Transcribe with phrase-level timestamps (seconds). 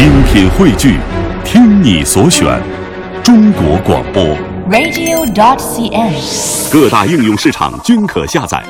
[0.00, 0.98] 精品汇聚，
[1.44, 2.58] 听你所选，
[3.22, 4.24] 中国广播。
[4.70, 6.72] radio.dot.cn，。
[6.72, 8.64] 各大应用市场均可下载。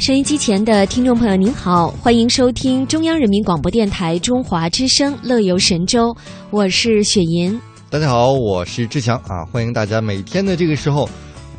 [0.00, 6.08] 收音机前的听众朋友，您好，欢迎收听中央人民广播电台中华之声《乐游神州》，
[6.50, 7.56] 我是雪莹。
[7.88, 9.44] 大家好，我是志强啊！
[9.52, 11.08] 欢迎大家每天的这个时候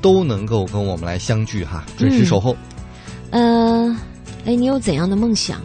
[0.01, 2.53] 都能够跟我们来相聚哈，准时守候。
[3.29, 3.95] 呃，
[4.43, 5.61] 哎，你有怎样的梦想？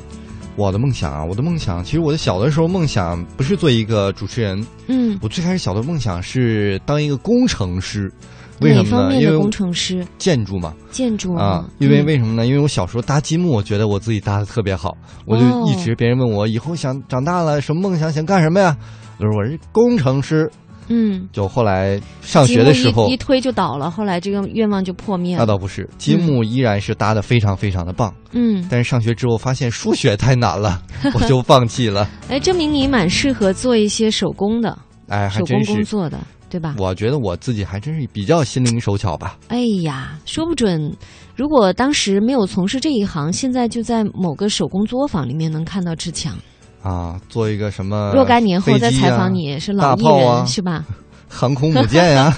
[0.56, 8.12] 我的梦想啊，我的梦想，其实我的小的时候梦想不是做一个主持人，嗯，我最开始小的梦想是当一个工程师。
[8.60, 9.14] 为什么呢？
[9.18, 10.06] 因为工程师？
[10.18, 12.46] 建筑嘛建筑啊，因为嗯为什么呢？
[12.46, 14.94] 因为我小时候搭积木，我觉得我自己搭的特别好，
[15.24, 18.76] 我就哦一直别人问我以后想长大了什么梦想，想干什么呀？
[19.18, 20.50] 我说我是工程师。
[20.90, 25.42] 嗯，就后来上学的时候一一推就倒了，后来这个愿望就破灭了。
[25.42, 28.12] 那倒不是，积木依然是搭的非常非常的棒。
[28.32, 30.82] 嗯，但是上学之后发现数学太难了，
[31.14, 32.08] 我就放弃了。
[32.28, 34.76] 哎，证明你蛮适合做一些手工的，
[35.08, 36.18] 哎，还手工真是，工作的，
[36.48, 36.74] 对吧？
[36.76, 39.38] 我觉得我自己还真是比较心灵手巧吧。
[39.48, 40.92] 哎呀，说不准，
[41.36, 46.36] 如果当时没有从事这一行，现在就在某个手工作坊里面能看到志强。
[46.82, 50.84] 啊，做一个什么、若干年后再采啊访你，是老艺人、啊是吧？
[51.28, 52.36] 航空母舰呀、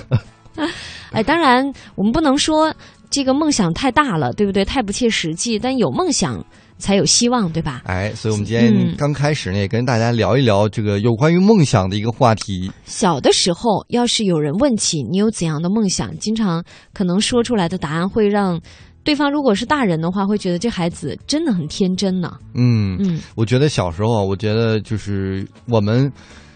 [1.12, 2.74] 哎，当然我们不能说
[3.10, 4.64] 这个梦想太大了，对不对？
[4.64, 6.44] 太不切实际，但有梦想
[6.78, 7.80] 才有希望，对吧？
[7.86, 12.70] 哎，所以我们今天嗯刚开始呢，也跟大家聊一聊这个有关于梦想的一个话题。
[12.84, 18.60] 小的时候，要是有人问起你有怎样的梦想，经常可能说出来的答案会让
[19.04, 22.32] 对方如果是大人的话，会觉得这孩子真的很天真呢。
[22.54, 23.20] 嗯，嗯。
[23.34, 26.10] 我觉得小时候啊，我觉得就是我们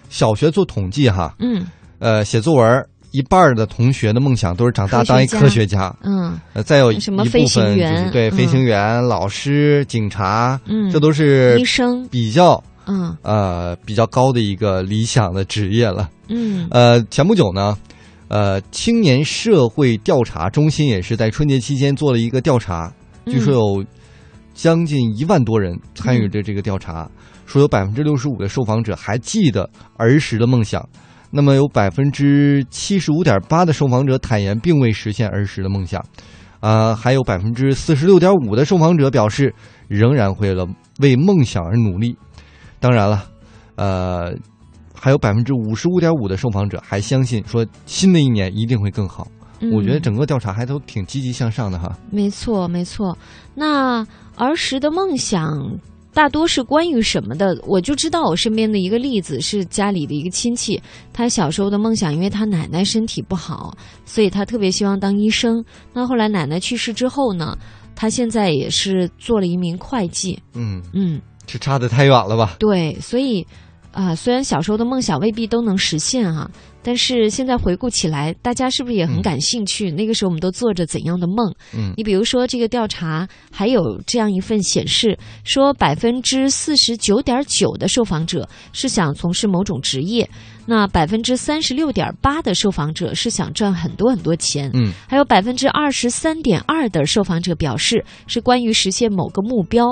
[0.08, 1.66] 小学做统计哈，嗯。
[1.98, 5.94] 呃，写作文一半的同学的梦想都是长大当一科科学家。
[6.02, 6.38] 嗯。
[6.52, 8.32] 呃，再有什么飞行员是对嗯。
[8.32, 13.16] 飞行员、老师、警察，嗯，这都是医生，比较嗯。
[13.22, 16.08] 呃比较高的一个理想的职业了。
[16.28, 16.68] 嗯。
[16.70, 17.76] 呃，前不久呢，
[18.28, 22.92] 呃，青年社会调查中心也是在春节期间做了一个调查，
[23.26, 23.84] 据说有
[24.54, 27.08] 将近一万多人参与着这个调查，
[27.44, 30.86] 说有百分之六十五的受访者还记得儿时的梦想。
[31.30, 36.02] 那么有百分之七十五点八的受访者坦言并未实现儿时的梦想，
[36.60, 39.54] 啊、还有百分之四十六点五的受访者表示
[39.88, 40.66] 仍然会了
[41.00, 42.16] 为梦想而努力。
[42.78, 43.26] 当然了，
[43.74, 44.32] 呃，
[44.98, 49.28] 还有百分之五十五点五的受访者还相信说新的一年一定会更好。
[49.60, 51.96] 嗯，我觉得整个调查还都挺积极向上的哈。
[52.10, 53.16] 没错，没错。
[53.54, 55.50] 那儿时的梦想
[56.12, 57.58] 大多是关于什么的？
[57.66, 60.80] 我就知道我身边的一个例子是家里的一个亲戚，
[61.12, 63.74] 他小时候的梦想，因为他奶奶身体不好，
[64.04, 65.64] 所以他特别希望当医生。
[65.92, 67.56] 那后来奶奶去世之后呢，
[67.94, 70.38] 他现在也是做了一名会计。
[70.54, 72.56] 嗯，嗯，这差的太远了吧？
[72.58, 73.46] 对，所以
[73.96, 76.50] 啊、虽然小时候的梦想未必都能实现啊、
[76.82, 79.90] 但是现在回顾起来，大家是不是也很嗯感兴趣？
[79.90, 81.50] 那个时候我们都做着怎样的梦？
[81.74, 90.28] 嗯你比如说，这个调查还有这样一份显示，说百分之四十九点九的受访者是想从事某种职业，
[90.66, 99.84] 那百分之三十六点八的受访者是想赚很多很多钱，嗯，还有百分之二十三点二的受访者表示是关于实现某个目标，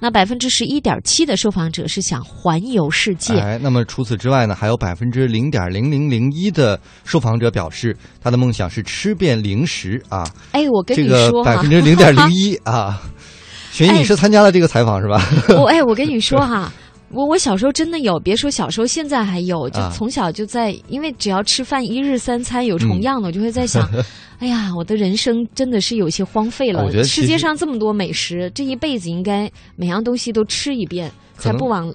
[0.00, 3.38] 那百分之十一点七的受访者是想环游世界。
[3.38, 10.26] 哎，那么除此之外呢，还有百分之零点零零零一的受访者表示，他的梦想是吃遍零食啊。
[10.52, 13.02] 哎，我跟你说百分，之零点零一啊。
[13.70, 15.22] 雪姨，你是参加了这个采访是吧？
[15.56, 16.72] 我哎，我跟你说哈。
[17.12, 23.86] 我我小时候真的有，别说小时候，现在还有，就啊从小就在，因为只要吃饭一日三餐有重样的，我就会在想，
[24.40, 27.04] 哎呀，我的人生真的是有些荒废了我觉得。
[27.04, 31.92] 其世界上这么多美食，这一辈子应该每样东西都吃一遍，才不枉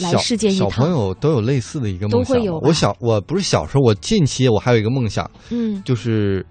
[0.00, 0.70] 来世界一趟。
[0.70, 2.34] 小朋友都有类似的一个梦想。
[2.36, 6.46] 都会有我小我不是小时候，我近期我还有一个梦想，嗯就是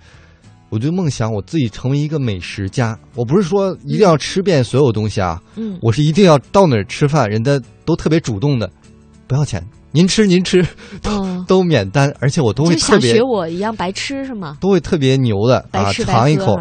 [0.71, 2.97] 我就梦想我自己成为一个美食家。
[3.13, 8.71] 我不是说一定要吃遍所有东西啊，嗯，我是一定要到哪儿吃饭，人家都特别主动的，
[9.27, 9.61] 不要钱，
[9.91, 10.65] 您吃您吃，
[11.03, 14.57] 哦，都免单，而且我都会特别学我一样白吃是吗？
[14.61, 16.57] 都会特别牛的啊，尝一口。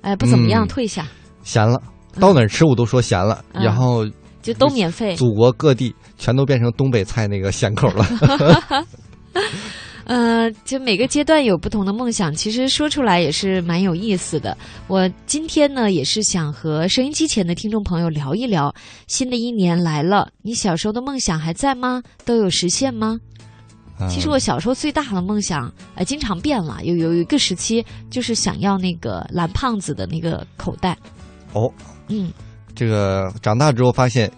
[0.00, 1.06] 哎，不怎么样，嗯退下
[1.44, 1.80] 咸了，
[2.16, 4.04] 嗯到哪儿吃我都说咸了，嗯然后
[4.42, 5.14] 就都免费。
[5.14, 8.04] 祖国各地全都变成东北菜那个咸口了。
[10.04, 14.56] 呃，就每个阶段有不同的梦想，其实说出来也是蛮有意思的。
[14.88, 18.74] 我今天呢，也是想和收音机前的听众朋友聊一聊，
[19.06, 22.02] 新的一年来了，你小时候的梦想还在吗？
[22.24, 23.18] 都有实现吗？
[24.10, 26.80] 其实我小时候最大的梦想，呃，经常变了。
[26.82, 30.98] 有有一个时期，就是想要那个蓝胖子的那个口袋。
[31.52, 31.72] 哦，
[32.08, 32.32] 嗯，
[32.74, 34.28] 这个长大之后发现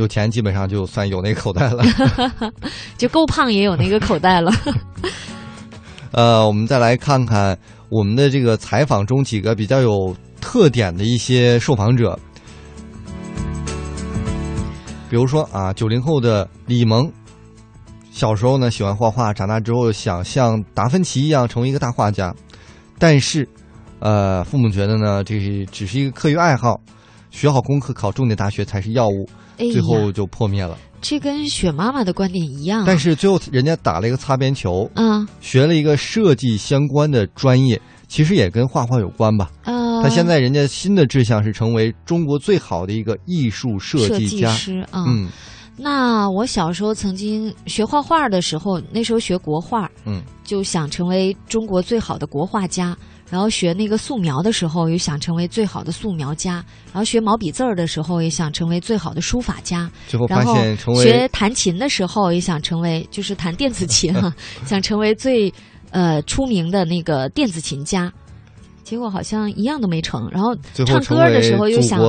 [0.00, 1.84] 有钱基本上就算有那个口袋了。
[2.96, 4.50] 就够胖也有那个口袋了。
[6.12, 7.56] 呃，我们再来看看
[7.88, 12.18] 我们的这个采访中几个比较有特点的一些受访者，
[15.08, 17.08] 比如说啊，九零后的李萌，
[18.10, 22.34] 小时候呢喜欢画画，长大之后想像达芬奇一样成为一个大画家，
[22.98, 23.48] 但是，
[24.00, 26.80] 呃，父母觉得呢这是只是一个课余爱好，
[27.30, 29.28] 学好功课考重点大学才是要务，
[29.60, 30.76] 哎最后就破灭了。
[31.02, 32.84] 这跟雪妈妈的观点一样啊。
[32.86, 39.50] 但是最后人家打了一个擦边球，啊学了一个设计相关的专业，其实也跟画画有关吧。
[39.64, 44.52] 呃，他现在人家新的志向是成为中国最好的一个艺术设设计计家。
[44.52, 45.04] 师啊。
[45.06, 45.28] 嗯
[45.82, 52.96] 那我小时候曾经学画画的时候，那时候学国画，嗯，就想成为中国最好的国画家。
[53.30, 56.64] 然后学那个素描的时候，也想成为最好的素描家。
[56.92, 59.88] 然后学毛笔字儿的时候，也想成为最好的书法家。
[60.08, 64.34] 最后发然后现成学弹琴的时候，也想成为就是弹电子琴啊，
[64.66, 65.52] 想成为最
[65.92, 68.12] 呃出名的那个电子琴家。
[68.82, 70.28] 结果好像一样都没成。
[70.32, 70.52] 然后
[70.84, 72.00] 唱歌的时候又想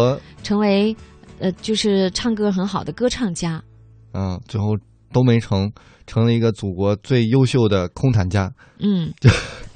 [0.42, 0.96] 成为
[1.42, 3.62] 呃就是唱歌很好的歌唱家。
[4.14, 4.78] 嗯，最后
[5.12, 5.72] 都没成，
[6.06, 8.52] 成了一个祖国最优秀的空谈家。
[8.80, 9.12] 嗯，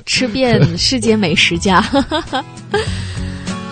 [0.06, 1.84] 吃遍世界美食家。